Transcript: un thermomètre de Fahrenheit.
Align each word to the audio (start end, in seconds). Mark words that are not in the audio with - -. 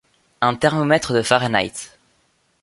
un 0.41 0.55
thermomètre 0.55 1.13
de 1.13 1.21
Fahrenheit. 1.21 1.91